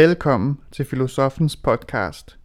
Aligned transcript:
Velkommen 0.00 0.58
til 0.72 0.84
Filosofens 0.84 1.56
podcast. 1.56 2.38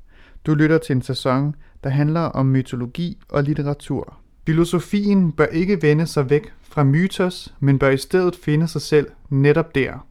Du 0.46 0.54
lytter 0.54 0.78
til 0.78 0.96
en 0.96 1.02
sæson, 1.02 1.56
der 1.84 1.90
handler 1.90 2.22
om 2.22 2.46
mytologi 2.46 3.18
og 3.30 3.44
litteratur. 3.44 4.18
Filosofien 4.46 5.32
bør 5.32 5.46
ikke 5.46 5.82
vende 5.82 6.08
sig 6.08 6.30
væk 6.30 6.54
fra 6.62 6.84
mytos, 6.84 7.54
men 7.60 7.80
bør 7.80 7.90
i 7.90 7.98
stedet 7.98 8.36
finde 8.36 8.68
sig 8.68 8.82
selv 8.82 9.08
netop 9.30 9.76
der. 9.76 10.08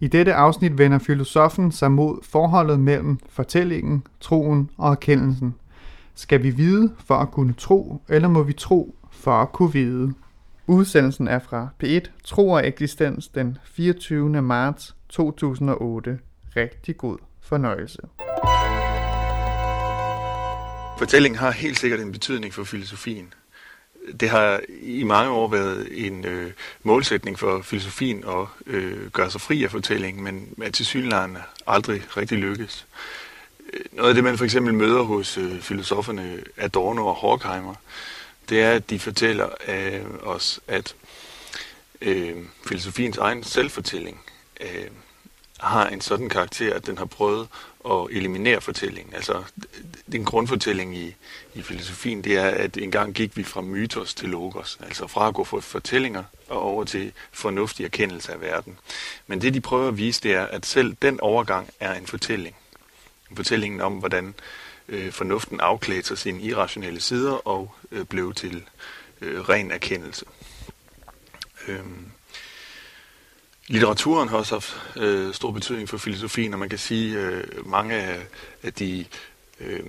I 0.00 0.06
dette 0.06 0.34
afsnit 0.34 0.78
vender 0.78 0.98
filosofen 0.98 1.72
sig 1.72 1.92
mod 1.92 2.18
forholdet 2.22 2.80
mellem 2.80 3.18
fortællingen, 3.28 4.06
troen 4.20 4.70
og 4.76 4.90
erkendelsen. 4.90 5.54
Skal 6.14 6.42
vi 6.42 6.50
vide 6.50 6.92
for 6.98 7.14
at 7.14 7.30
kunne 7.30 7.52
tro, 7.52 8.02
eller 8.08 8.28
må 8.28 8.42
vi 8.42 8.52
tro 8.52 8.94
for 9.10 9.32
at 9.32 9.52
kunne 9.52 9.72
vide? 9.72 10.14
Udsendelsen 10.66 11.28
er 11.28 11.38
fra 11.38 11.68
P1 11.84 12.10
Tro 12.24 12.48
og 12.48 12.66
Eksistens 12.68 13.28
den 13.28 13.58
24. 13.64 14.42
marts 14.42 14.96
2008. 15.08 16.18
Rigtig 16.56 16.96
god 16.96 17.18
fornøjelse. 17.42 17.98
Fortællingen 20.98 21.38
har 21.38 21.50
helt 21.50 21.78
sikkert 21.78 22.00
en 22.00 22.12
betydning 22.12 22.54
for 22.54 22.64
filosofien. 22.64 23.34
Det 24.20 24.30
har 24.30 24.60
i 24.82 25.02
mange 25.02 25.30
år 25.30 25.48
været 25.48 26.06
en 26.06 26.24
øh, 26.24 26.52
målsætning 26.82 27.38
for 27.38 27.62
filosofien 27.62 28.24
at 28.28 28.46
øh, 28.66 29.10
gøre 29.10 29.30
sig 29.30 29.40
fri 29.40 29.64
af 29.64 29.70
fortællingen, 29.70 30.24
men 30.24 30.54
at 30.62 30.74
til 30.74 30.86
synligheden 30.86 31.38
aldrig 31.66 32.16
rigtig 32.16 32.38
lykkes. 32.38 32.86
Øh, 33.72 33.80
noget 33.92 34.08
af 34.08 34.14
det, 34.14 34.24
man 34.24 34.38
for 34.38 34.44
eksempel 34.44 34.74
møder 34.74 35.02
hos 35.02 35.38
øh, 35.38 35.60
filosoferne 35.60 36.42
Adorno 36.56 37.06
og 37.06 37.14
Horkheimer, 37.14 37.74
det 38.48 38.62
er, 38.62 38.72
at 38.72 38.90
de 38.90 38.98
fortæller 38.98 39.48
øh, 39.68 40.04
os, 40.22 40.60
at 40.68 40.94
øh, 42.00 42.36
filosofiens 42.66 43.18
egen 43.18 43.44
selvfortælling 43.44 44.20
øh, 44.60 44.86
har 45.64 45.86
en 45.86 46.00
sådan 46.00 46.28
karakter, 46.28 46.74
at 46.74 46.86
den 46.86 46.98
har 46.98 47.04
prøvet 47.04 47.48
at 47.90 48.06
eliminere 48.10 48.60
fortællingen. 48.60 49.14
Altså, 49.14 49.42
den 50.12 50.24
grundfortælling 50.24 50.96
i, 50.96 51.14
i 51.54 51.62
filosofien, 51.62 52.24
det 52.24 52.36
er, 52.36 52.48
at 52.48 52.76
engang 52.76 53.14
gik 53.14 53.36
vi 53.36 53.44
fra 53.44 53.60
mytos 53.60 54.14
til 54.14 54.28
logos, 54.28 54.78
altså 54.80 55.06
fra 55.06 55.28
at 55.28 55.34
gå 55.34 55.44
fra 55.44 55.60
fortællinger 55.60 56.24
og 56.48 56.60
over 56.60 56.84
til 56.84 57.12
fornuftig 57.32 57.84
erkendelse 57.84 58.32
af 58.32 58.40
verden. 58.40 58.78
Men 59.26 59.40
det, 59.40 59.54
de 59.54 59.60
prøver 59.60 59.88
at 59.88 59.98
vise, 59.98 60.20
det 60.22 60.34
er, 60.34 60.46
at 60.46 60.66
selv 60.66 60.96
den 61.02 61.20
overgang 61.20 61.70
er 61.80 61.94
en 61.94 62.06
fortælling. 62.06 62.56
Fortællingen 63.36 63.80
om, 63.80 63.92
hvordan 63.92 64.34
øh, 64.88 65.12
fornuften 65.12 65.60
afklædte 65.60 66.08
sig 66.08 66.18
sine 66.18 66.42
irrationelle 66.42 67.00
sider 67.00 67.48
og 67.48 67.74
øh, 67.92 68.04
blev 68.04 68.34
til 68.34 68.64
øh, 69.20 69.40
ren 69.40 69.70
erkendelse. 69.70 70.24
Øhm. 71.68 72.06
Litteraturen 73.68 74.28
har 74.28 74.36
også 74.36 74.54
haft 74.54 74.96
øh, 74.96 75.34
stor 75.34 75.50
betydning 75.50 75.88
for 75.88 75.98
filosofien, 75.98 76.52
og 76.52 76.58
man 76.58 76.68
kan 76.68 76.78
sige, 76.78 77.18
at 77.18 77.32
øh, 77.32 77.66
mange 77.66 77.94
af, 77.94 78.26
af 78.62 78.72
de 78.72 79.04
øh, 79.60 79.80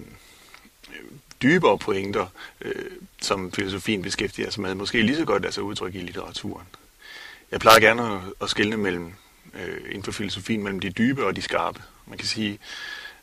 dybere 1.42 1.78
pointer, 1.78 2.28
øh, 2.62 2.92
som 3.22 3.52
filosofien 3.52 4.02
beskæftiger 4.02 4.50
sig 4.50 4.62
med, 4.62 4.76
måske 4.76 5.02
lige 5.02 5.18
så 5.18 5.26
godt 5.26 5.46
altså 5.46 5.62
udtryk 5.62 5.96
i 5.96 6.00
litteraturen. 6.00 6.68
Jeg 7.52 7.60
plejer 7.60 7.80
gerne 7.80 8.14
at, 8.14 8.22
at 8.42 8.50
skelne 8.50 8.78
mellem, 8.78 9.14
øh, 9.54 9.78
inden 9.90 10.04
for 10.04 10.12
filosofien 10.12 10.64
mellem 10.64 10.80
de 10.80 10.90
dybe 10.90 11.26
og 11.26 11.36
de 11.36 11.42
skarpe. 11.42 11.84
Man 12.06 12.18
kan 12.18 12.28
sige, 12.28 12.60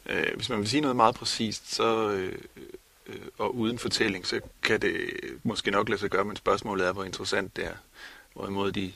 øh, 0.07 0.27
hvis 0.35 0.49
man 0.49 0.59
vil 0.59 0.69
sige 0.69 0.81
noget 0.81 0.97
meget 0.97 1.15
præcist, 1.15 1.75
så, 1.75 2.11
øh, 2.11 2.33
øh, 3.07 3.21
og 3.39 3.57
uden 3.57 3.79
fortælling, 3.79 4.27
så 4.27 4.41
kan 4.63 4.81
det 4.81 5.11
måske 5.43 5.71
nok 5.71 5.89
lade 5.89 6.01
sig 6.01 6.11
gøre, 6.11 6.25
men 6.25 6.37
spørgsmålet 6.37 6.87
er, 6.87 6.93
hvor 6.93 7.05
interessant 7.05 7.57
det 7.57 7.65
er. 7.65 7.77
Hvorimod 8.35 8.73
de, 8.73 8.93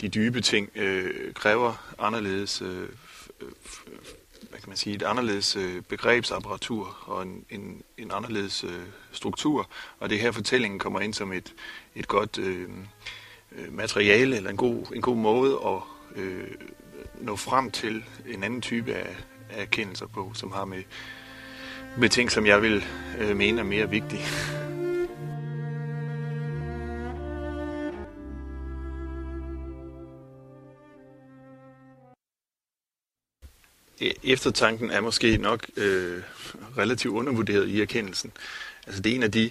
de 0.00 0.08
dybe 0.08 0.40
ting 0.40 0.70
øh, 0.74 1.34
kræver 1.34 1.94
anderledes, 1.98 2.62
øh, 2.62 2.88
hvad 4.50 4.60
kan 4.60 4.68
man 4.68 4.76
sige, 4.76 4.96
et 4.96 5.02
anderledes 5.02 5.56
øh, 5.56 5.82
begrebsapparatur 5.82 6.98
og 7.06 7.22
en, 7.22 7.44
en, 7.50 7.82
en 7.98 8.10
anderledes 8.14 8.64
øh, 8.64 8.82
struktur. 9.12 9.70
Og 9.98 10.10
det 10.10 10.20
her 10.20 10.32
fortællingen 10.32 10.78
kommer 10.78 11.00
ind 11.00 11.14
som 11.14 11.32
et, 11.32 11.54
et 11.94 12.08
godt 12.08 12.38
øh, 12.38 12.68
øh, 13.52 13.72
materiale 13.72 14.36
eller 14.36 14.50
en 14.50 14.56
god, 14.56 14.86
en 14.94 15.02
god 15.02 15.16
måde 15.16 15.58
at 15.66 15.82
øh, 16.22 16.50
nå 17.20 17.36
frem 17.36 17.70
til 17.70 18.04
en 18.28 18.42
anden 18.42 18.60
type 18.60 18.94
af, 18.94 19.16
af 19.50 19.62
erkendelser 19.62 20.06
på, 20.06 20.30
som 20.34 20.52
har 20.52 20.64
med, 20.64 20.82
med 21.98 22.08
ting, 22.08 22.30
som 22.30 22.46
jeg 22.46 22.62
vil 22.62 22.84
øh, 23.18 23.36
mene 23.36 23.60
er 23.60 23.64
mere 23.64 23.90
vigtige. 23.90 24.22
E- 34.00 34.32
eftertanken 34.32 34.90
er 34.90 35.00
måske 35.00 35.36
nok 35.36 35.66
øh, 35.76 36.22
relativt 36.78 37.14
undervurderet 37.14 37.68
i 37.68 37.80
erkendelsen. 37.80 38.32
Altså 38.86 39.02
det 39.02 39.12
er 39.12 39.16
en 39.16 39.22
af 39.22 39.32
de 39.32 39.50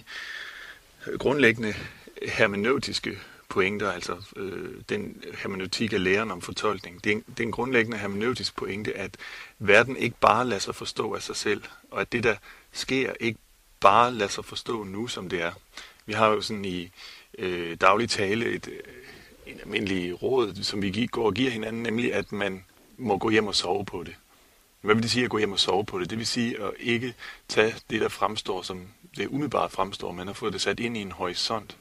øh, 1.06 1.18
grundlæggende 1.18 1.74
hermeneutiske 2.22 3.18
pointer, 3.48 3.92
altså 3.92 4.16
øh, 4.36 4.74
den 4.88 5.22
hermeneutik 5.38 5.92
af 5.92 6.04
læren 6.04 6.30
om 6.30 6.42
fortolkning. 6.42 7.04
Det 7.04 7.12
er, 7.12 7.16
en, 7.16 7.24
det 7.28 7.40
er 7.40 7.44
en 7.44 7.52
grundlæggende 7.52 7.98
hermeneutisk 7.98 8.56
pointe, 8.56 8.96
at 8.96 9.16
verden 9.58 9.96
ikke 9.96 10.16
bare 10.20 10.44
lader 10.46 10.60
sig 10.60 10.74
forstå 10.74 11.14
af 11.14 11.22
sig 11.22 11.36
selv, 11.36 11.62
og 11.90 12.00
at 12.00 12.12
det, 12.12 12.24
der 12.24 12.36
sker, 12.72 13.12
ikke 13.20 13.38
bare 13.80 14.14
lader 14.14 14.30
sig 14.30 14.44
forstå 14.44 14.84
nu, 14.84 15.06
som 15.06 15.28
det 15.28 15.42
er. 15.42 15.52
Vi 16.06 16.12
har 16.12 16.28
jo 16.28 16.40
sådan 16.40 16.64
i 16.64 16.90
øh, 17.38 17.76
daglig 17.80 18.10
tale 18.10 18.46
et, 18.46 18.68
øh, 18.68 18.80
en 19.46 19.60
almindelig 19.60 20.22
råd, 20.22 20.54
som 20.62 20.82
vi 20.82 21.06
går 21.06 21.26
og 21.26 21.34
giver 21.34 21.50
hinanden, 21.50 21.82
nemlig 21.82 22.14
at 22.14 22.32
man 22.32 22.64
må 22.96 23.18
gå 23.18 23.30
hjem 23.30 23.46
og 23.46 23.54
sove 23.54 23.84
på 23.84 24.02
det. 24.02 24.14
Hvad 24.80 24.94
vil 24.94 25.02
det 25.02 25.10
sige 25.10 25.24
at 25.24 25.30
gå 25.30 25.38
hjem 25.38 25.52
og 25.52 25.58
sove 25.58 25.84
på 25.84 25.98
det? 25.98 26.10
Det 26.10 26.18
vil 26.18 26.26
sige 26.26 26.62
at 26.62 26.70
ikke 26.78 27.14
tage 27.48 27.74
det, 27.90 28.00
der 28.00 28.08
fremstår, 28.08 28.62
som 28.62 28.88
det 29.16 29.26
umiddelbart 29.26 29.72
fremstår. 29.72 30.12
Man 30.12 30.26
har 30.26 30.34
fået 30.34 30.52
det 30.52 30.60
sat 30.60 30.80
ind 30.80 30.96
i 30.96 31.00
en 31.00 31.12
horisont. 31.12 31.76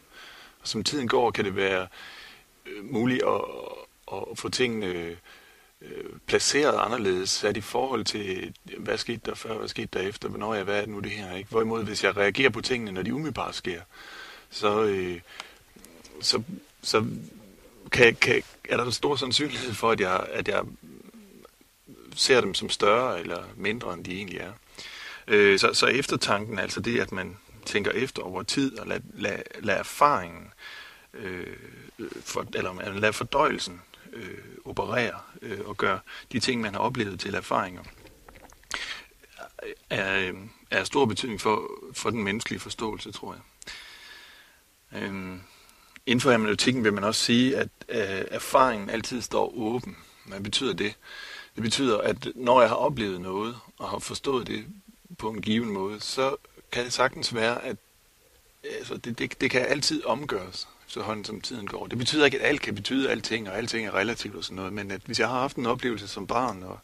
Og 0.61 0.67
som 0.67 0.83
tiden 0.83 1.07
går, 1.07 1.31
kan 1.31 1.45
det 1.45 1.55
være 1.55 1.87
øh, 2.65 2.91
muligt 2.91 3.23
at, 3.23 3.41
at 4.11 4.37
få 4.37 4.49
tingene 4.49 5.17
øh, 5.81 6.09
placeret 6.25 6.79
anderledes, 6.79 7.29
sat 7.29 7.57
i 7.57 7.61
forhold 7.61 8.05
til, 8.05 8.53
hvad 8.77 8.97
skete 8.97 9.21
der 9.25 9.35
før, 9.35 9.57
hvad 9.57 9.67
skete 9.67 9.89
der 9.93 9.99
efter, 9.99 10.29
hvornår 10.29 10.53
jeg, 10.53 10.63
hvad 10.63 10.75
er 10.75 10.81
det 10.81 10.89
nu 10.89 10.99
det 10.99 11.11
her, 11.11 11.35
ikke? 11.35 11.49
Hvorimod, 11.49 11.83
hvis 11.83 12.03
jeg 12.03 12.17
reagerer 12.17 12.49
på 12.49 12.61
tingene, 12.61 12.91
når 12.91 13.01
de 13.01 13.13
umiddelbart 13.13 13.55
sker, 13.55 13.81
så, 14.49 14.83
øh, 14.83 15.19
så, 16.21 16.43
så 16.81 17.05
kan, 17.91 18.15
kan, 18.15 18.43
er 18.69 18.77
der 18.77 18.85
en 18.85 18.91
stor 18.91 19.15
sandsynlighed 19.15 19.73
for, 19.73 19.91
at 19.91 19.99
jeg, 19.99 20.25
at 20.29 20.47
jeg 20.47 20.63
ser 22.17 22.41
dem 22.41 22.53
som 22.53 22.69
større 22.69 23.19
eller 23.19 23.43
mindre, 23.55 23.93
end 23.93 24.05
de 24.05 24.15
egentlig 24.15 24.39
er. 24.39 24.51
Øh, 25.27 25.59
så, 25.59 25.73
så 25.73 25.85
eftertanken, 25.85 26.59
altså 26.59 26.79
det, 26.79 26.99
at 26.99 27.11
man 27.11 27.37
tænker 27.65 27.91
efter 27.91 28.21
over 28.21 28.43
tid 28.43 28.79
og 28.79 28.87
lader 28.87 29.01
lad, 29.13 29.37
lad 29.59 29.77
erfaringen, 29.77 30.53
øh, 31.13 31.57
for, 32.21 32.45
eller 32.53 32.93
lader 32.93 33.11
fordøjelsen 33.11 33.81
øh, 34.13 34.37
operere 34.65 35.19
øh, 35.41 35.59
og 35.65 35.77
gøre 35.77 35.99
de 36.31 36.39
ting, 36.39 36.61
man 36.61 36.73
har 36.73 36.81
oplevet 36.81 37.19
til 37.19 37.35
erfaringer, 37.35 37.83
er, 39.89 40.31
er 40.71 40.83
stor 40.83 41.05
betydning 41.05 41.41
for, 41.41 41.71
for 41.93 42.09
den 42.09 42.23
menneskelige 42.23 42.59
forståelse, 42.59 43.11
tror 43.11 43.33
jeg. 43.33 43.41
Øh, 45.01 45.37
inden 46.05 46.21
for 46.21 46.31
hermeneutikken 46.31 46.83
vil 46.83 46.93
man 46.93 47.03
også 47.03 47.25
sige, 47.25 47.57
at 47.57 47.69
øh, 47.89 48.25
erfaringen 48.31 48.89
altid 48.89 49.21
står 49.21 49.53
åben. 49.57 49.97
Hvad 50.25 50.39
betyder 50.39 50.73
det? 50.73 50.95
Det 51.57 51.63
betyder, 51.63 51.97
at 51.97 52.27
når 52.35 52.61
jeg 52.61 52.69
har 52.69 52.75
oplevet 52.75 53.21
noget, 53.21 53.55
og 53.77 53.89
har 53.89 53.99
forstået 53.99 54.47
det 54.47 54.65
på 55.17 55.29
en 55.29 55.41
given 55.41 55.69
måde, 55.69 55.99
så 55.99 56.35
kan 56.71 56.85
det 56.85 56.93
sagtens 56.93 57.35
være, 57.35 57.63
at 57.63 57.77
altså, 58.77 58.97
det, 58.97 59.19
det, 59.19 59.41
det 59.41 59.51
kan 59.51 59.61
altid 59.61 60.05
omgøres, 60.05 60.67
så 60.87 61.01
hånden 61.01 61.25
som 61.25 61.41
tiden 61.41 61.67
går. 61.67 61.87
Det 61.87 61.97
betyder 61.97 62.25
ikke, 62.25 62.39
at 62.39 62.49
alt 62.49 62.61
kan 62.61 62.75
betyde 62.75 63.09
alting, 63.09 63.49
og 63.49 63.57
alting 63.57 63.87
er 63.87 63.95
relativt 63.95 64.35
og 64.35 64.43
sådan 64.43 64.55
noget, 64.55 64.73
men 64.73 64.91
at 64.91 65.01
hvis 65.05 65.19
jeg 65.19 65.27
har 65.27 65.39
haft 65.39 65.57
en 65.57 65.65
oplevelse 65.65 66.07
som 66.07 66.27
barn, 66.27 66.63
og 66.63 66.79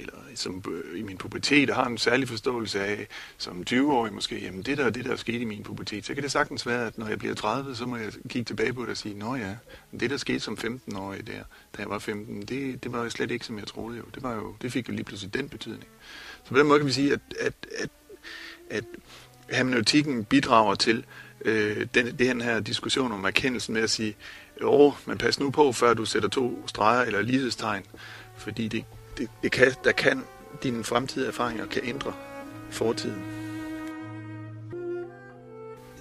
eller 0.00 0.12
som 0.34 0.64
øh, 0.70 1.00
i 1.00 1.02
min 1.02 1.16
pubertet, 1.16 1.70
har 1.70 1.84
en 1.86 1.98
særlig 1.98 2.28
forståelse 2.28 2.80
af, 2.80 3.06
som 3.38 3.64
20-årig 3.70 4.12
måske, 4.12 4.38
jamen 4.44 4.62
det 4.62 4.78
der 4.78 4.90
det, 4.90 5.04
der 5.04 5.16
skete 5.16 5.38
i 5.38 5.44
min 5.44 5.62
pubertet, 5.62 6.06
så 6.06 6.14
kan 6.14 6.22
det 6.22 6.32
sagtens 6.32 6.66
være, 6.66 6.86
at 6.86 6.98
når 6.98 7.08
jeg 7.08 7.18
bliver 7.18 7.34
30, 7.34 7.76
så 7.76 7.86
må 7.86 7.96
jeg 7.96 8.12
kigge 8.28 8.44
tilbage 8.44 8.72
på 8.72 8.82
det 8.82 8.90
og 8.90 8.96
sige, 8.96 9.14
nå 9.14 9.34
ja, 9.34 9.56
det 10.00 10.10
der 10.10 10.16
skete 10.16 10.40
som 10.40 10.58
15-årig 10.60 11.26
der, 11.26 11.42
da 11.76 11.82
jeg 11.82 11.90
var 11.90 11.98
15, 11.98 12.42
det, 12.42 12.84
det 12.84 12.92
var 12.92 13.02
jo 13.02 13.10
slet 13.10 13.30
ikke, 13.30 13.46
som 13.46 13.58
jeg 13.58 13.66
troede 13.66 13.98
jo. 13.98 14.04
Det, 14.14 14.22
var 14.22 14.34
jo, 14.34 14.54
det 14.62 14.72
fik 14.72 14.88
jo 14.88 14.92
lige 14.92 15.04
pludselig 15.04 15.34
den 15.34 15.48
betydning. 15.48 15.86
Så 16.44 16.50
på 16.50 16.58
den 16.58 16.66
måde 16.66 16.78
kan 16.78 16.86
vi 16.86 16.92
sige, 16.92 17.12
at, 17.12 17.20
at, 17.40 17.54
at, 17.78 17.90
at 18.70 18.84
hermeneutikken 19.50 20.24
bidrager 20.24 20.74
til 20.74 21.04
øh, 21.44 21.86
den, 21.94 22.18
den 22.18 22.40
her 22.40 22.60
diskussion 22.60 23.12
om 23.12 23.24
erkendelsen 23.24 23.74
med 23.74 23.82
at 23.82 23.90
sige, 23.90 24.16
jo, 24.62 24.92
men 25.06 25.18
pas 25.18 25.40
nu 25.40 25.50
på, 25.50 25.72
før 25.72 25.94
du 25.94 26.04
sætter 26.04 26.28
to 26.28 26.68
streger 26.68 27.02
eller 27.02 27.22
lighedstegn, 27.22 27.82
fordi 28.36 28.68
det 28.68 28.84
det, 29.20 29.30
det 29.42 29.52
kan, 29.52 29.72
der 29.84 29.92
kan 29.92 30.24
dine 30.62 30.84
fremtidige 30.84 31.28
erfaringer 31.28 31.66
kan 31.66 31.82
ændre 31.84 32.12
fortiden. 32.70 33.24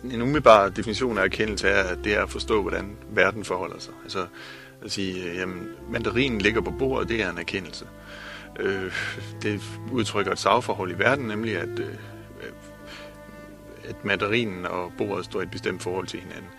En 0.04 0.22
umiddelbar 0.22 0.70
definition 0.70 1.18
af 1.18 1.24
erkendelse 1.24 1.68
er, 1.68 1.84
at 1.84 2.00
det 2.04 2.14
er 2.14 2.24
at 2.24 2.30
forstå, 2.30 2.62
hvordan 2.62 2.98
verden 3.10 3.46
forholder 3.46 3.80
sig. 3.80 3.94
Altså 4.04 4.28
at 4.82 4.92
sige, 4.92 5.24
øh, 5.24 5.36
jamen, 5.36 5.68
mandarinen 5.90 6.42
ligger 6.42 6.62
på 6.62 6.72
bordet, 6.72 7.10
det 7.10 7.22
er 7.24 7.30
en 7.30 7.38
erkendelse. 7.38 7.86
øh, 8.60 8.94
det 9.42 9.62
udtrykker 9.92 10.32
et 10.32 10.40
sagforhold 10.40 10.92
i 10.92 11.00
verden, 11.00 11.26
nemlig 11.28 11.58
at, 11.58 11.80
øh, 11.80 11.96
at 13.84 14.06
mandarinen 14.06 14.66
og 14.66 14.92
bordet 14.98 15.26
står 15.26 15.40
i 15.40 15.44
et 15.44 15.52
bestemt 15.52 15.84
forhold 15.84 16.08
til 16.08 16.20
hinanden. 16.20 16.50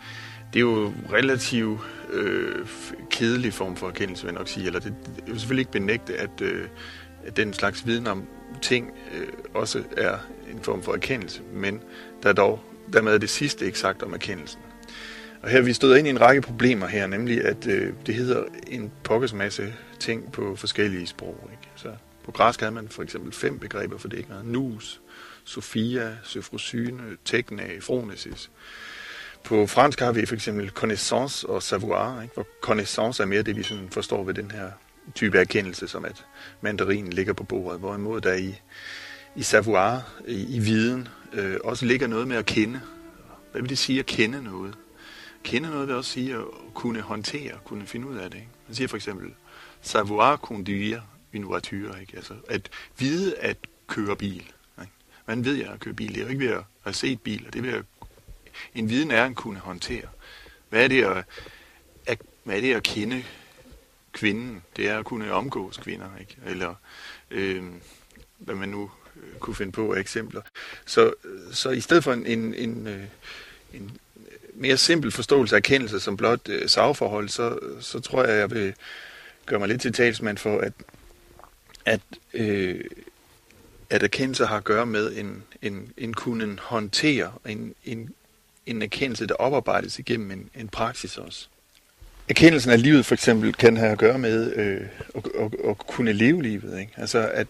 Det 0.53 0.59
er 0.59 0.61
jo 0.61 0.93
relativt 1.13 1.81
øh, 2.13 2.67
kedelig 3.11 3.55
form 3.55 3.77
for 3.77 3.89
erkendelse, 3.89 4.25
vil 4.25 4.33
jeg 4.33 4.39
nok 4.39 4.49
sige. 4.49 4.67
Eller 4.67 4.81
det, 4.81 4.95
jeg 5.17 5.27
vil 5.27 5.41
selvfølgelig 5.41 5.63
ikke 5.63 5.73
benægte, 5.73 6.17
at, 6.17 6.41
øh, 6.43 6.69
at 7.27 7.37
den 7.37 7.53
slags 7.53 7.87
viden 7.87 8.07
om 8.07 8.25
ting 8.63 8.91
øh, 9.15 9.29
også 9.55 9.83
er 9.97 10.19
en 10.53 10.63
form 10.63 10.83
for 10.83 10.93
erkendelse, 10.93 11.43
men 11.53 11.81
der 12.23 12.29
er 12.29 12.33
dog 12.33 12.61
dermed 12.93 13.15
er 13.15 13.19
det 13.19 13.31
sidste 13.31 13.67
ikke 13.67 13.79
sagt 13.79 14.03
om 14.03 14.13
erkendelsen. 14.13 14.61
Og 15.43 15.49
her 15.49 15.61
vi 15.61 15.73
støder 15.73 15.97
ind 15.97 16.07
i 16.07 16.11
en 16.11 16.21
række 16.21 16.43
problemer 16.43 16.87
her, 16.87 17.07
nemlig 17.07 17.45
at 17.45 17.67
øh, 17.67 17.93
det 18.07 18.15
hedder 18.15 18.45
en 18.67 18.93
pokkes 19.05 19.33
masse 19.33 19.75
ting 19.99 20.33
på 20.33 20.57
forskellige 20.57 21.07
sprog. 21.07 21.51
Ikke? 21.51 21.69
Så 21.77 21.89
på 22.25 22.31
græsk 22.31 22.61
havde 22.61 22.73
man 22.73 22.89
for 22.89 23.03
eksempel 23.03 23.33
fem 23.33 23.59
begreber 23.59 23.99
for 23.99 24.09
det, 24.09 24.19
ikke? 24.19 24.31
Nus, 24.45 25.01
Sofia, 25.45 26.17
Søfrosyne, 26.23 27.03
Tekna, 27.25 27.65
Fronesis. 27.81 28.51
På 29.45 29.67
fransk 29.67 30.01
har 30.01 30.13
vi 30.13 30.27
for 30.27 30.35
eksempel 30.35 30.69
connaissance 30.69 31.49
og 31.49 31.63
savoir, 31.63 32.23
ikke? 32.23 32.35
hvor 32.35 32.47
connaissance 32.61 33.23
er 33.23 33.27
mere 33.27 33.43
det, 33.43 33.57
vi 33.57 33.63
sådan 33.63 33.89
forstår 33.91 34.25
ved 34.25 34.35
den 34.35 34.51
her 34.51 34.71
type 35.15 35.39
erkendelse, 35.39 35.89
som 35.89 36.05
at 36.05 36.27
mandarinen 36.61 37.13
ligger 37.13 37.33
på 37.33 37.45
bordet, 37.45 37.81
hvorimod 37.81 38.21
der 38.21 38.35
i, 38.35 38.61
i 39.37 39.43
savoir, 39.43 40.01
i, 40.27 40.57
i 40.57 40.59
viden, 40.59 41.09
øh, 41.33 41.57
også 41.65 41.87
ligger 41.87 42.07
noget 42.07 42.29
med 42.29 42.37
at 42.37 42.47
kende. 42.47 42.81
Hvad 43.53 43.61
vil 43.61 43.71
det 43.71 43.79
sige 43.79 43.99
at 43.99 44.07
kende 44.07 44.43
noget? 44.43 44.75
Kende 45.43 45.71
noget 45.71 45.89
vil 45.89 45.97
også 45.97 46.11
sige 46.11 46.35
at 46.35 46.45
kunne 46.75 47.01
håndtere, 47.01 47.53
kunne 47.65 47.87
finde 47.87 48.07
ud 48.07 48.17
af 48.17 48.31
det. 48.31 48.37
Ikke? 48.37 48.51
Man 48.69 48.75
siger 48.75 48.89
for 48.89 48.97
eksempel, 48.97 49.35
savoir 49.81 50.37
conduire 50.37 51.03
une 51.35 51.47
voiture, 51.47 52.01
ikke? 52.01 52.13
Altså, 52.17 52.35
at 52.49 52.69
vide 52.99 53.39
at 53.39 53.57
køre 53.87 54.17
bil. 54.17 54.53
Ikke? 54.81 54.93
Man 55.27 55.45
ved 55.45 55.55
jeg 55.55 55.69
at 55.69 55.81
køre 55.81 55.95
bil? 55.95 56.09
Det 56.09 56.17
er 56.17 56.23
jo 56.23 56.29
ikke 56.29 56.45
ved 56.45 56.53
at 56.53 56.65
have 56.83 56.95
set 56.95 57.21
biler, 57.21 57.51
det 57.51 57.59
er 57.59 57.63
ved 57.63 57.73
at 57.73 57.85
en 58.75 58.89
viden 58.89 59.11
er 59.11 59.25
at 59.25 59.37
kunne 59.37 59.59
håndtere. 59.59 60.07
Hvad 60.69 60.85
er 60.85 60.89
det 60.89 61.05
at, 61.05 61.25
at, 62.07 62.19
hvad 62.45 62.57
er 62.57 62.61
det 62.61 62.75
at 62.75 62.83
kende 62.83 63.25
kvinden? 64.13 64.63
Det 64.77 64.89
er 64.89 64.99
at 64.99 65.05
kunne 65.05 65.33
omgås 65.33 65.77
kvinder, 65.77 66.07
ikke? 66.21 66.37
Eller 66.47 66.75
øh, 67.31 67.65
hvad 68.39 68.55
man 68.55 68.69
nu 68.69 68.91
øh, 69.17 69.39
kunne 69.39 69.57
finde 69.57 69.73
på 69.73 69.93
af 69.93 70.01
eksempler. 70.01 70.43
Så, 70.87 71.13
så 71.53 71.71
i 71.71 71.81
stedet 71.81 72.05
for 72.05 72.13
en, 72.13 72.27
en, 72.27 72.55
en, 72.55 72.87
øh, 72.87 73.05
en 73.73 73.99
mere 74.55 74.77
simpel 74.77 75.11
forståelse 75.11 75.55
af 75.57 75.59
erkendelse 75.59 76.01
som 76.01 76.17
blot 76.17 76.49
øh, 76.49 76.69
sagforhold, 76.69 77.29
så, 77.29 77.59
så 77.81 78.01
tror 78.01 78.25
jeg, 78.25 78.39
jeg 78.39 78.51
vil 78.51 78.75
gøre 79.47 79.59
mig 79.59 79.69
lidt 79.69 79.81
til 79.81 79.93
talsmand 79.93 80.39
for, 80.39 80.59
at, 80.59 80.73
at, 81.85 82.01
øh, 82.35 82.85
at 83.91 84.03
erkendelse 84.03 84.47
har 84.47 84.57
at 84.57 84.65
gøre 84.65 84.87
med 84.87 85.17
en, 85.17 85.43
en, 85.63 85.93
en 85.97 86.15
kunne 86.15 86.59
håndtere, 86.61 87.33
en, 87.47 87.75
en, 87.85 88.15
en 88.71 88.83
erkendelse, 88.83 89.27
der 89.27 89.35
oparbejdes 89.35 89.99
igennem 89.99 90.31
en, 90.31 90.51
en 90.55 90.69
praksis 90.69 91.19
også. 91.19 91.49
Erkendelsen 92.29 92.71
af 92.71 92.83
livet 92.83 93.07
for 93.07 93.15
eksempel 93.15 93.53
kan 93.53 93.77
have 93.77 93.93
at 93.93 93.99
gøre 93.99 94.19
med 94.19 94.53
øh, 94.57 94.81
at, 95.15 95.31
at, 95.39 95.69
at 95.69 95.79
kunne 95.79 96.13
leve 96.13 96.43
livet. 96.43 96.81
Ikke? 96.81 96.93
Altså 96.97 97.31
at, 97.33 97.47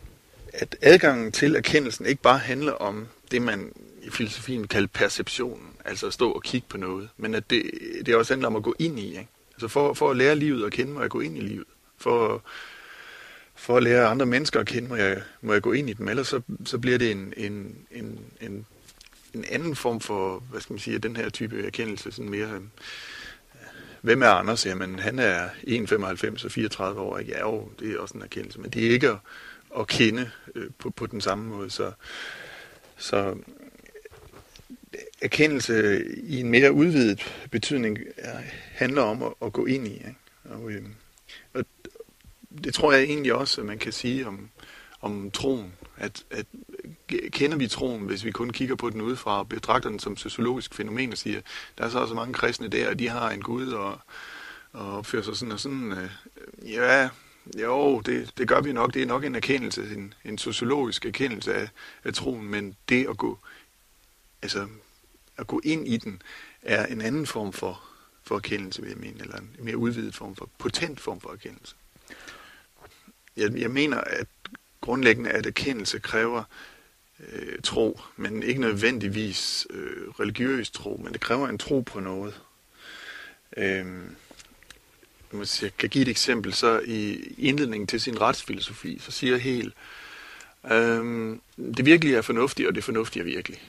at 0.52 0.76
adgangen 0.82 1.32
til 1.32 1.56
erkendelsen 1.56 2.06
ikke 2.06 2.22
bare 2.22 2.38
handler 2.38 2.72
om 2.72 3.06
det, 3.30 3.42
man 3.42 3.72
i 4.02 4.10
filosofien 4.10 4.68
kalder 4.68 4.88
perceptionen, 4.88 5.66
altså 5.84 6.06
at 6.06 6.12
stå 6.12 6.30
og 6.30 6.42
kigge 6.42 6.66
på 6.68 6.76
noget, 6.76 7.08
men 7.16 7.34
at 7.34 7.50
det, 7.50 7.62
det 8.06 8.16
også 8.16 8.32
handler 8.32 8.48
om 8.48 8.56
at 8.56 8.62
gå 8.62 8.74
ind 8.78 8.98
i. 8.98 9.08
Ikke? 9.08 9.28
Altså 9.54 9.68
for, 9.68 9.94
for 9.94 10.10
at 10.10 10.16
lære 10.16 10.36
livet 10.36 10.66
at 10.66 10.72
kende, 10.72 10.92
må 10.92 11.00
jeg 11.00 11.10
gå 11.10 11.20
ind 11.20 11.36
i 11.36 11.40
livet. 11.40 11.66
For, 11.98 12.42
for 13.54 13.76
at 13.76 13.82
lære 13.82 14.06
andre 14.06 14.26
mennesker 14.26 14.60
at 14.60 14.66
kende, 14.66 14.88
må 14.88 14.96
jeg, 14.96 15.22
må 15.42 15.52
jeg 15.52 15.62
gå 15.62 15.72
ind 15.72 15.90
i 15.90 15.92
dem, 15.92 16.08
ellers 16.08 16.28
så, 16.28 16.40
så 16.64 16.78
bliver 16.78 16.98
det 16.98 17.10
en, 17.10 17.34
en, 17.36 17.76
en, 17.90 18.18
en 18.40 18.66
en 19.34 19.44
anden 19.44 19.76
form 19.76 20.00
for, 20.00 20.38
hvad 20.50 20.60
skal 20.60 20.72
man 20.72 20.80
sige, 20.80 20.98
den 20.98 21.16
her 21.16 21.28
type 21.28 21.66
erkendelse, 21.66 22.12
sådan 22.12 22.30
mere, 22.30 22.54
øh, 22.54 22.60
hvem 24.00 24.22
er 24.22 24.28
Anders? 24.28 24.66
Jamen, 24.66 24.98
han 24.98 25.18
er 25.18 25.48
1,95 25.48 26.44
og 26.44 26.52
34 26.52 27.00
år, 27.00 27.18
ikke? 27.18 27.32
Ja, 27.32 27.40
jo, 27.40 27.70
det 27.80 27.92
er 27.92 27.98
også 27.98 28.14
en 28.14 28.22
erkendelse, 28.22 28.60
men 28.60 28.70
det 28.70 28.86
er 28.86 28.90
ikke 28.90 29.08
at, 29.08 29.18
at 29.78 29.86
kende 29.86 30.30
øh, 30.54 30.70
på, 30.78 30.90
på 30.90 31.06
den 31.06 31.20
samme 31.20 31.44
måde, 31.44 31.70
så, 31.70 31.92
så 32.96 33.36
erkendelse 35.22 36.04
i 36.22 36.40
en 36.40 36.50
mere 36.50 36.72
udvidet 36.72 37.46
betydning 37.50 37.98
er, 38.16 38.38
handler 38.72 39.02
om 39.02 39.22
at, 39.22 39.32
at 39.42 39.52
gå 39.52 39.66
ind 39.66 39.86
i, 39.88 39.92
ikke? 39.92 40.14
Og, 40.44 40.70
øh, 40.70 40.82
og 41.54 41.64
det 42.64 42.74
tror 42.74 42.92
jeg 42.92 43.02
egentlig 43.02 43.34
også, 43.34 43.60
at 43.60 43.66
man 43.66 43.78
kan 43.78 43.92
sige 43.92 44.26
om, 44.26 44.50
om 45.00 45.30
troen, 45.30 45.72
at, 45.96 46.24
at 46.30 46.46
kender 47.32 47.56
vi 47.56 47.68
troen, 47.68 48.02
hvis 48.02 48.24
vi 48.24 48.30
kun 48.30 48.50
kigger 48.50 48.74
på 48.74 48.90
den 48.90 49.00
udefra 49.00 49.38
og 49.38 49.48
betragter 49.48 49.90
den 49.90 49.98
som 49.98 50.16
sociologisk 50.16 50.74
fænomen 50.74 51.12
og 51.12 51.18
siger, 51.18 51.40
der 51.78 51.84
er 51.84 51.88
så 51.88 51.98
også 51.98 52.14
mange 52.14 52.34
kristne 52.34 52.68
der, 52.68 52.88
og 52.88 52.98
de 52.98 53.08
har 53.08 53.30
en 53.30 53.42
Gud 53.42 53.68
og, 53.68 53.98
og 54.72 54.98
opfører 54.98 55.22
sig 55.22 55.36
sådan 55.36 55.52
og 55.52 55.60
sådan. 55.60 55.92
Øh, 55.92 56.10
ja, 56.72 57.08
jo, 57.58 58.00
det, 58.00 58.32
det 58.38 58.48
gør 58.48 58.60
vi 58.60 58.72
nok. 58.72 58.94
Det 58.94 59.02
er 59.02 59.06
nok 59.06 59.24
en 59.24 59.34
erkendelse, 59.34 59.82
en, 59.94 60.14
en 60.24 60.38
sociologisk 60.38 61.06
erkendelse 61.06 61.54
af, 61.54 61.68
af 62.04 62.14
troen, 62.14 62.46
men 62.46 62.76
det 62.88 63.06
at 63.08 63.16
gå, 63.16 63.38
altså, 64.42 64.68
at 65.36 65.46
gå 65.46 65.60
ind 65.64 65.88
i 65.88 65.96
den 65.96 66.22
er 66.62 66.86
en 66.86 67.00
anden 67.00 67.26
form 67.26 67.52
for, 67.52 67.82
for 68.22 68.36
erkendelse, 68.36 68.82
vil 68.82 68.90
jeg 68.90 68.98
mene, 68.98 69.20
eller 69.20 69.36
en 69.36 69.56
mere 69.58 69.76
udvidet 69.76 70.14
form 70.14 70.36
for, 70.36 70.48
potent 70.58 71.00
form 71.00 71.20
for 71.20 71.32
erkendelse. 71.32 71.74
Jeg, 73.36 73.56
jeg 73.56 73.70
mener, 73.70 74.00
at 74.00 74.26
grundlæggende, 74.80 75.30
at 75.30 75.46
erkendelse 75.46 75.98
kræver 75.98 76.44
øh, 77.32 77.58
tro, 77.64 78.00
men 78.16 78.42
ikke 78.42 78.60
nødvendigvis 78.60 79.66
øh, 79.70 80.08
religiøs 80.08 80.70
tro, 80.70 81.00
men 81.04 81.12
det 81.12 81.20
kræver 81.20 81.48
en 81.48 81.58
tro 81.58 81.80
på 81.80 82.00
noget. 82.00 82.40
Øh, 83.56 83.86
hvis 85.30 85.62
jeg 85.62 85.76
kan 85.76 85.88
give 85.88 86.02
et 86.02 86.08
eksempel, 86.08 86.54
så 86.54 86.80
i 86.84 87.34
indledningen 87.38 87.86
til 87.86 88.00
sin 88.00 88.20
retsfilosofi, 88.20 88.98
så 88.98 89.10
siger 89.10 89.36
helt, 89.36 89.74
øh, 90.72 91.36
det 91.56 91.86
virkelige 91.86 92.16
er 92.16 92.22
fornuftigt, 92.22 92.68
og 92.68 92.74
det 92.74 92.84
fornuftige 92.84 93.20
er 93.20 93.24
virkelig. 93.24 93.62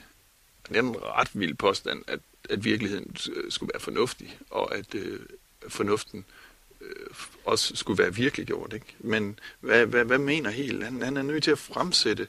Det 0.69 0.77
er 0.77 0.81
en 0.81 0.95
ret 1.03 1.29
vild 1.33 1.53
påstand, 1.53 2.03
at, 2.07 2.19
at 2.49 2.63
virkeligheden 2.63 3.15
øh, 3.35 3.51
skulle 3.51 3.71
være 3.73 3.81
fornuftig, 3.81 4.37
og 4.49 4.75
at 4.75 4.95
øh, 4.95 5.19
fornuften 5.67 6.19
øh, 6.19 6.50
Øh, 6.81 7.05
også 7.45 7.75
skulle 7.75 8.03
være 8.03 8.15
virkeliggjort. 8.15 8.73
Ikke? 8.73 8.95
Men 8.99 9.39
hvad, 9.59 9.85
hvad, 9.85 10.05
hvad 10.05 10.17
mener 10.17 10.49
helt? 10.49 10.83
Han, 10.83 11.01
han 11.01 11.17
er 11.17 11.21
nødt 11.21 11.43
til 11.43 11.51
at 11.51 11.59
fremsætte 11.59 12.27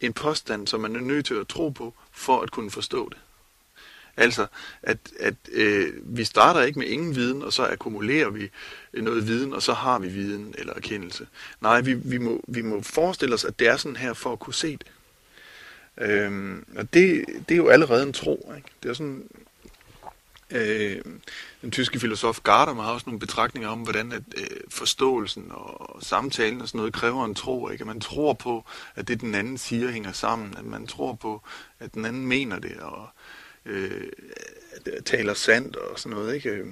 en 0.00 0.12
påstand, 0.12 0.66
som 0.66 0.80
man 0.80 0.96
er 0.96 1.00
nødt 1.00 1.26
til 1.26 1.34
at 1.34 1.48
tro 1.48 1.68
på, 1.68 1.94
for 2.12 2.40
at 2.40 2.50
kunne 2.50 2.70
forstå 2.70 3.08
det. 3.08 3.18
Altså, 4.16 4.46
at, 4.82 4.98
at 5.20 5.34
øh, 5.52 5.92
vi 6.02 6.24
starter 6.24 6.62
ikke 6.62 6.78
med 6.78 6.86
ingen 6.86 7.16
viden, 7.16 7.42
og 7.42 7.52
så 7.52 7.66
akkumulerer 7.66 8.30
vi 8.30 8.50
noget 8.92 9.26
viden, 9.26 9.52
og 9.52 9.62
så 9.62 9.72
har 9.72 9.98
vi 9.98 10.08
viden 10.08 10.54
eller 10.58 10.74
erkendelse. 10.74 11.26
Nej, 11.60 11.80
vi, 11.80 11.94
vi, 11.94 12.18
må, 12.18 12.44
vi 12.48 12.62
må 12.62 12.82
forestille 12.82 13.34
os, 13.34 13.44
at 13.44 13.58
det 13.58 13.68
er 13.68 13.76
sådan 13.76 13.96
her 13.96 14.12
for 14.12 14.32
at 14.32 14.38
kunne 14.38 14.54
se 14.54 14.72
det. 14.72 14.86
Øhm, 15.98 16.64
og 16.76 16.94
det, 16.94 17.24
det 17.48 17.54
er 17.54 17.56
jo 17.56 17.68
allerede 17.68 18.02
en 18.02 18.12
tro. 18.12 18.52
Ikke? 18.56 18.68
Det 18.82 18.88
er 18.88 18.94
sådan, 18.94 19.28
øh, 20.50 21.02
den 21.62 21.70
tyske 21.70 22.00
filosof 22.00 22.40
Gadamer 22.40 22.82
har 22.82 22.92
også 22.92 23.06
nogle 23.06 23.20
betragtninger 23.20 23.68
om, 23.68 23.80
hvordan 23.80 24.12
at, 24.12 24.22
øh, 24.36 24.46
forståelsen 24.68 25.46
og 25.50 26.02
samtalen 26.02 26.60
og 26.60 26.68
sådan 26.68 26.78
noget 26.78 26.92
kræver 26.92 27.24
en 27.24 27.34
tro. 27.34 27.68
Ikke? 27.68 27.82
At 27.82 27.86
man 27.86 28.00
tror 28.00 28.32
på, 28.32 28.64
at 28.94 29.08
det 29.08 29.20
den 29.20 29.34
anden 29.34 29.58
siger 29.58 29.90
hænger 29.90 30.12
sammen. 30.12 30.56
At 30.56 30.64
man 30.64 30.86
tror 30.86 31.12
på, 31.12 31.42
at 31.80 31.94
den 31.94 32.04
anden 32.04 32.26
mener 32.26 32.58
det 32.58 32.76
og 32.76 33.08
øh, 33.66 34.08
taler 35.04 35.34
sandt 35.34 35.76
og 35.76 35.98
sådan 35.98 36.16
noget. 36.16 36.34
Ikke? 36.34 36.50
Øh, 36.50 36.66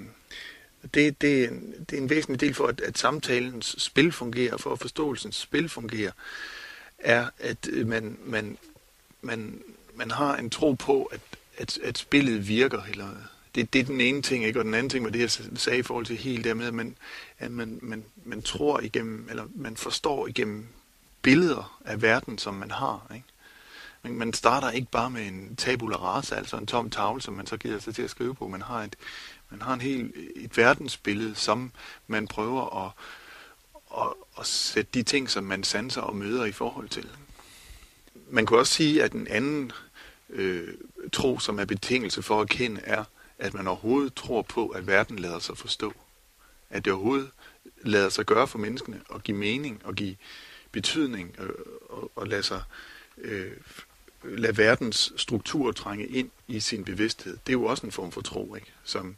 det, 0.95 1.21
det, 1.21 1.51
det 1.91 1.99
er 1.99 2.03
en 2.03 2.11
væsentlig 2.11 2.41
del 2.41 2.55
for, 2.55 2.67
at, 2.67 2.81
at 2.81 2.99
samtalens 2.99 3.77
spil 3.79 4.13
fungerer, 4.13 4.57
for 4.57 4.73
at 4.73 4.79
forståelsens 4.79 5.37
spil 5.37 5.69
fungerer, 5.69 6.13
er, 6.99 7.29
at 7.39 7.69
øh, 7.71 7.87
man, 7.87 8.19
man, 8.25 8.59
man, 9.23 9.63
man 9.95 10.11
har 10.11 10.37
en 10.37 10.51
tro 10.51 10.73
på, 10.73 11.05
at, 11.05 11.21
at, 11.59 11.79
at 11.79 11.99
spillet 11.99 12.49
virker, 12.49 12.83
eller 12.91 13.09
det, 13.55 13.73
det 13.73 13.81
er 13.81 13.85
den 13.85 14.01
ene 14.01 14.23
ting, 14.23 14.45
ikke? 14.45 14.59
Og 14.59 14.65
den 14.65 14.75
anden 14.75 14.91
ting 14.91 15.05
var 15.05 15.11
det, 15.11 15.21
jeg 15.21 15.59
sagde 15.59 15.79
i 15.79 15.83
forhold 15.83 16.07
til 16.07 16.17
helt 16.17 16.45
dermed, 16.45 16.67
at 16.67 16.75
man, 16.75 16.97
at 17.39 17.51
man, 17.51 17.79
man, 17.83 18.05
man 18.25 18.43
tror 18.43 18.81
igennem, 18.81 19.27
eller 19.31 19.45
man 19.55 19.77
forstår 19.77 20.27
igennem 20.27 20.67
billeder 21.23 21.81
af 21.85 22.03
verden, 22.03 22.39
som 22.39 22.55
man 22.55 22.71
har, 22.71 23.11
ikke? 23.15 23.27
Men 24.03 24.19
man 24.19 24.33
starter 24.33 24.71
ikke 24.71 24.91
bare 24.91 25.11
med 25.11 25.27
en 25.27 25.57
tabula 25.57 25.97
rasa, 25.97 26.35
altså 26.35 26.57
en 26.57 26.67
tom 26.67 26.91
tavle, 26.91 27.23
som 27.23 27.35
man 27.35 27.47
så 27.47 27.57
giver 27.57 27.79
sig 27.79 27.95
til 27.95 28.03
at 28.03 28.11
skrive 28.11 28.35
på. 28.35 28.49
Man 28.49 28.63
har 28.63 28.83
et, 28.83 28.97
man 29.51 29.63
har 29.63 29.75
en 29.75 29.81
hel, 29.81 30.13
et 30.37 30.57
verdensbillede, 30.57 31.35
som 31.35 31.73
man 32.07 32.29
prøver 32.29 32.87
at, 32.87 32.93
at, 33.99 34.13
at 34.39 34.47
sætte 34.47 34.91
de 34.95 35.03
ting, 35.03 35.31
som 35.31 35.45
man 35.45 35.65
sanser 35.65 36.01
og 36.01 36.17
møder 36.17 36.45
i 36.45 36.53
forhold 36.53 36.89
til. 36.89 37.09
Man 38.31 38.47
kan 38.47 38.57
også 38.57 38.73
sige, 38.73 39.03
at 39.03 39.13
den 39.13 39.27
anden 39.29 39.73
øh, 40.29 40.69
tro, 41.13 41.39
som 41.39 41.59
er 41.59 41.65
betingelse 41.65 42.23
for 42.23 42.41
at 42.41 42.49
kende, 42.49 42.81
er, 42.85 43.05
at 43.39 43.55
man 43.55 43.67
overhovedet 43.67 44.15
tror 44.15 44.43
på, 44.43 44.69
at 44.69 44.87
verden 44.87 45.19
lader 45.19 45.39
sig 45.39 45.59
forstå. 45.59 45.93
At 46.71 46.85
det 46.85 46.93
overhovedet 46.93 47.31
lader 47.83 48.09
sig 48.09 48.27
gøre 48.27 48.49
for 48.49 48.59
menneskene 48.59 49.01
at 49.15 49.23
give 49.23 49.37
mening 49.37 49.81
og 49.85 49.95
give 49.95 50.17
betydning 50.73 51.37
øh, 51.39 51.49
og, 51.89 52.11
og 52.17 52.27
lade 52.27 52.43
sig 52.43 52.63
øh, 53.19 53.53
lade 54.25 54.59
verdens 54.59 55.13
struktur 55.17 55.73
trænge 55.73 56.07
ind 56.07 56.31
i 56.49 56.61
sin 56.61 56.85
bevidsthed. 56.85 57.33
Det 57.33 57.49
er 57.49 57.59
jo 57.59 57.65
også 57.65 57.87
en 57.87 57.93
form 57.93 58.13
for 58.13 58.21
tro, 58.21 58.55
ikke? 58.55 58.73
Som, 58.85 59.17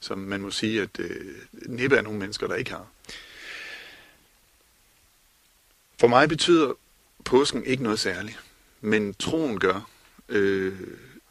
som 0.00 0.18
man 0.18 0.40
må 0.40 0.50
sige, 0.50 0.82
at 0.82 0.98
øh, 0.98 1.34
næppe 1.52 1.96
er 1.96 2.02
nogle 2.02 2.18
mennesker, 2.18 2.46
der 2.46 2.54
ikke 2.54 2.70
har. 2.70 2.86
For 6.00 6.06
mig 6.06 6.28
betyder 6.28 6.72
påsken 7.24 7.64
ikke 7.64 7.82
noget 7.82 7.98
særligt, 7.98 8.40
men 8.80 9.14
troen 9.14 9.60
gør. 9.60 9.88
Øh, 10.28 10.78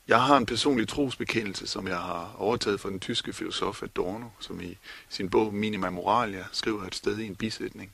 jeg 0.08 0.24
har 0.24 0.38
en 0.38 0.46
personlig 0.46 0.88
trosbekendelse, 0.88 1.68
som 1.68 1.88
jeg 1.88 1.98
har 1.98 2.36
overtaget 2.38 2.80
fra 2.80 2.90
den 2.90 3.00
tyske 3.00 3.34
filosof 3.34 3.84
Adorno, 3.84 4.30
som 4.40 4.62
i 4.62 4.78
sin 5.10 5.30
bog 5.30 5.54
Minima 5.54 5.90
Moralia 5.90 6.46
skriver 6.52 6.84
et 6.84 6.96
sted 6.96 7.18
i 7.18 7.26
en 7.26 7.36
bisætning. 7.36 7.92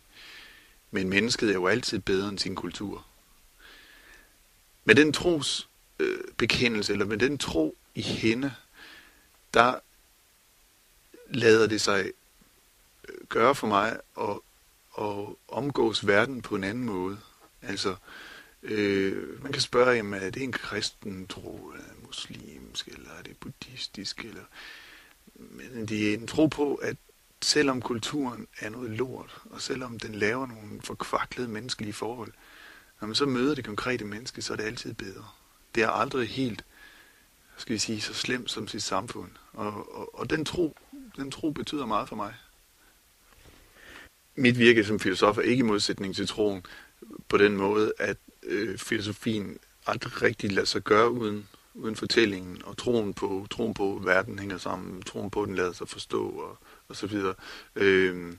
Men 0.91 1.09
mennesket 1.09 1.49
er 1.49 1.53
jo 1.53 1.67
altid 1.67 1.99
bedre 1.99 2.29
end 2.29 2.39
sin 2.39 2.55
kultur. 2.55 3.05
Med 4.85 4.95
den 4.95 5.13
tros 5.13 5.69
øh, 5.99 6.19
bekendelse, 6.37 6.93
eller 6.93 7.05
med 7.05 7.17
den 7.17 7.37
tro 7.37 7.75
i 7.95 8.01
hende, 8.01 8.53
der 9.53 9.75
lader 11.29 11.67
det 11.67 11.81
sig 11.81 12.11
øh, 13.09 13.15
gøre 13.29 13.55
for 13.55 13.67
mig 13.67 13.99
at, 14.21 14.39
at 14.99 15.25
omgås 15.47 16.07
verden 16.07 16.41
på 16.41 16.55
en 16.55 16.63
anden 16.63 16.83
måde. 16.83 17.19
Altså, 17.61 17.89
øh, 17.89 17.97
Øh, 18.63 19.43
man 19.43 19.51
kan 19.51 19.61
spørge, 19.61 19.91
jamen, 19.91 20.21
er 20.21 20.29
det 20.29 20.43
en 20.43 20.51
kristen 20.51 21.27
tro, 21.27 21.71
eller 21.73 22.07
muslimsk, 22.07 22.87
eller 22.87 23.09
er 23.19 23.23
det 23.23 23.37
buddhistisk, 23.37 24.19
eller... 24.25 24.43
Men 25.35 25.85
det 25.85 26.09
er 26.09 26.13
en 26.13 26.27
tro 26.27 26.47
på, 26.47 26.75
at 26.75 26.97
selvom 27.41 27.81
kulturen 27.81 28.47
er 28.59 28.69
noget 28.69 28.91
lort, 28.91 29.41
og 29.45 29.61
selvom 29.61 29.99
den 29.99 30.15
laver 30.15 30.47
nogle 30.47 30.81
forkvaklede 30.81 31.47
menneskelige 31.47 31.93
forhold, 31.93 32.31
når 33.01 33.07
man 33.07 33.15
så 33.15 33.25
møder 33.25 33.55
det 33.55 33.65
konkrete 33.65 34.05
menneske, 34.05 34.41
så 34.41 34.53
er 34.53 34.57
det 34.57 34.63
altid 34.63 34.93
bedre. 34.93 35.25
Det 35.75 35.83
er 35.83 35.89
aldrig 35.89 36.29
helt, 36.29 36.65
skal 37.57 37.73
vi 37.73 37.79
sige, 37.79 38.01
så 38.01 38.13
slemt 38.13 38.51
som 38.51 38.67
sit 38.67 38.83
samfund. 38.83 39.29
Og, 39.53 39.95
og, 39.95 40.19
og 40.19 40.29
den, 40.29 40.45
tro, 40.45 40.77
den 41.15 41.31
tro 41.31 41.51
betyder 41.51 41.85
meget 41.85 42.09
for 42.09 42.15
mig. 42.15 42.33
Mit 44.35 44.57
virke 44.57 44.83
som 44.83 44.99
filosof 44.99 45.37
er 45.37 45.41
ikke 45.41 45.59
i 45.59 45.67
modsætning 45.67 46.15
til 46.15 46.27
troen 46.27 46.65
på 47.29 47.37
den 47.37 47.57
måde, 47.57 47.93
at 47.99 48.17
øh, 48.45 48.77
filosofien 48.77 49.57
aldrig 49.87 50.21
rigtig 50.21 50.51
lader 50.51 50.65
sig 50.65 50.81
gøre 50.81 51.11
uden, 51.11 51.47
uden 51.73 51.95
fortællingen, 51.95 52.61
og 52.65 52.77
troen 52.77 53.13
på, 53.13 53.47
troen 53.51 53.73
på 53.73 53.95
at 53.95 54.05
verden 54.05 54.39
hænger 54.39 54.57
sammen, 54.57 55.01
troen 55.01 55.29
på, 55.29 55.41
at 55.41 55.47
den 55.47 55.55
lader 55.55 55.73
sig 55.73 55.89
forstå, 55.89 56.29
og, 56.29 56.57
og 56.87 56.95
så 56.95 57.07
videre. 57.07 57.33
Øh, 57.75 58.33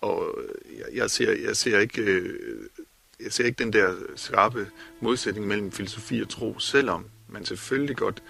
og 0.00 0.38
jeg, 0.78 0.86
jeg, 0.94 1.10
ser, 1.10 1.32
jeg 1.32 1.56
ser 1.56 1.78
ikke 1.78 2.02
øh, 2.02 2.68
jeg 3.20 3.32
ser 3.32 3.44
ikke 3.44 3.64
den 3.64 3.72
der 3.72 3.94
skarpe 4.16 4.70
modsætning 5.00 5.46
mellem 5.46 5.72
filosofi 5.72 6.20
og 6.20 6.28
tro, 6.28 6.58
selvom 6.58 7.06
man 7.28 7.44
selvfølgelig 7.44 7.96
godt 7.96 8.22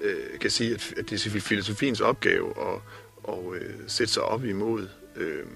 øh, 0.00 0.38
kan 0.40 0.50
sige, 0.50 0.74
at, 0.74 0.94
at 0.96 1.10
det 1.10 1.26
er 1.26 1.40
filosofiens 1.40 2.00
opgave 2.00 2.54
at, 2.60 2.80
at 3.28 3.54
øh, 3.54 3.74
sætte 3.86 4.12
sig 4.12 4.22
op 4.22 4.44
imod 4.44 4.88
øh, 5.16 5.46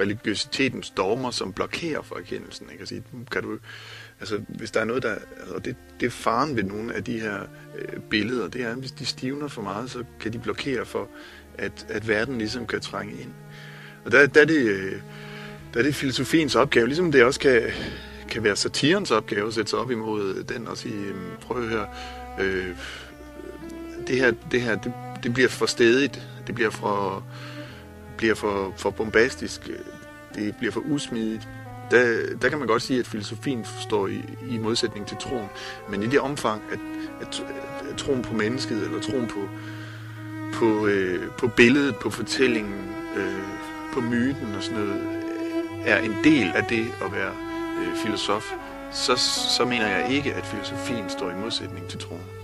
religiøsitetens 0.00 0.90
dogmer, 0.90 1.30
som 1.30 1.52
blokerer 1.52 2.02
for 2.02 2.16
erkendelsen. 2.16 2.66
Ikke? 2.72 2.86
Sige, 2.86 3.02
kan 3.30 3.42
du, 3.42 3.58
altså, 4.20 4.40
hvis 4.48 4.70
der 4.70 4.80
er 4.80 4.84
noget, 4.84 5.02
der... 5.02 5.14
Altså, 5.40 5.58
det, 5.64 5.76
det 6.00 6.06
er 6.06 6.10
faren 6.10 6.56
ved 6.56 6.62
nogle 6.62 6.94
af 6.94 7.04
de 7.04 7.20
her 7.20 7.40
øh, 7.78 8.00
billeder, 8.00 8.48
det 8.48 8.62
er, 8.62 8.70
at 8.70 8.76
hvis 8.76 8.92
de 8.92 9.06
stivner 9.06 9.48
for 9.48 9.62
meget, 9.62 9.90
så 9.90 10.04
kan 10.20 10.32
de 10.32 10.38
blokere 10.38 10.86
for, 10.86 11.08
at, 11.58 11.86
at 11.88 12.08
verden 12.08 12.38
ligesom 12.38 12.66
kan 12.66 12.80
trænge 12.80 13.12
ind. 13.12 13.32
Og 14.04 14.12
der, 14.12 14.26
der 14.26 14.40
er 14.40 14.44
det... 14.44 14.66
Øh, 14.66 15.00
der 15.74 15.80
er 15.80 15.84
det 15.84 15.94
filosofiens 15.94 16.54
opgave, 16.54 16.86
ligesom 16.86 17.12
det 17.12 17.24
også 17.24 17.40
kan, 17.40 17.62
kan 18.28 18.44
være 18.44 18.56
satirens 18.56 19.10
opgave 19.10 19.46
at 19.46 19.54
sætte 19.54 19.70
sig 19.70 19.78
op 19.78 19.90
imod 19.90 20.44
den 20.44 20.68
og 20.68 20.76
sige, 20.76 20.94
øhm, 20.94 21.30
prøv 21.40 21.62
at 21.62 21.68
høre, 21.68 21.86
øh, 22.40 22.76
det 24.06 24.16
her, 24.16 24.32
det, 24.50 24.60
her 24.60 24.76
det, 24.76 24.92
det 25.22 25.34
bliver 25.34 25.48
for 25.48 25.66
stedigt, 25.66 26.22
det 26.46 26.54
bliver 26.54 26.70
for, 26.70 27.24
bliver 28.16 28.34
for, 28.34 28.72
for 28.76 28.90
bombastisk, 28.90 29.68
øh, 29.70 29.78
det 30.34 30.56
bliver 30.56 30.72
for 30.72 30.80
usmidigt. 30.80 31.48
Der, 31.90 32.20
der 32.42 32.48
kan 32.48 32.58
man 32.58 32.68
godt 32.68 32.82
sige, 32.82 33.00
at 33.00 33.06
filosofien 33.06 33.66
står 33.80 34.06
i, 34.06 34.22
i 34.48 34.58
modsætning 34.58 35.06
til 35.06 35.16
troen, 35.16 35.48
men 35.90 36.02
i 36.02 36.06
det 36.06 36.20
omfang, 36.20 36.62
at, 36.72 36.78
at, 37.20 37.44
at 37.90 37.96
troen 37.96 38.22
på 38.22 38.34
mennesket, 38.34 38.84
eller 38.84 39.00
troen 39.00 39.26
på, 39.26 39.48
på, 40.52 40.86
øh, 40.86 41.30
på 41.38 41.48
billedet, 41.48 41.96
på 41.96 42.10
fortællingen, 42.10 42.94
øh, 43.16 43.42
på 43.92 44.00
myten 44.00 44.54
og 44.56 44.62
sådan 44.62 44.78
noget, 44.78 45.02
er 45.84 45.98
en 45.98 46.14
del 46.24 46.52
af 46.54 46.64
det 46.64 46.86
at 47.04 47.12
være 47.12 47.32
øh, 47.80 47.96
filosof, 47.96 48.52
så, 48.92 49.16
så 49.56 49.64
mener 49.64 49.86
jeg 49.86 50.12
ikke, 50.12 50.34
at 50.34 50.46
filosofien 50.46 51.10
står 51.10 51.30
i 51.30 51.34
modsætning 51.34 51.88
til 51.88 51.98
troen. 51.98 52.43